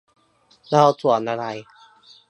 [0.69, 1.45] เราสวมอะไร